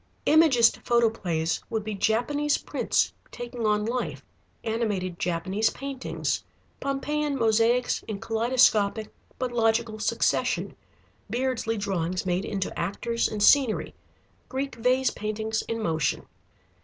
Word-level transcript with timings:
Imagist 0.25 0.79
photoplays 0.83 1.61
would 1.69 1.83
be 1.83 1.93
Japanese 1.93 2.57
prints 2.57 3.13
taking 3.29 3.67
on 3.67 3.85
life, 3.85 4.25
animated 4.63 5.19
Japanese 5.19 5.69
paintings, 5.69 6.43
Pompeian 6.79 7.37
mosaics 7.37 8.01
in 8.07 8.17
kaleidoscopic 8.19 9.13
but 9.37 9.51
logical 9.51 9.99
succession, 9.99 10.75
Beardsley 11.29 11.77
drawings 11.77 12.25
made 12.25 12.45
into 12.45 12.75
actors 12.79 13.27
and 13.27 13.43
scenery, 13.43 13.93
Greek 14.49 14.73
vase 14.73 15.11
paintings 15.11 15.61
in 15.67 15.79
motion. 15.79 16.25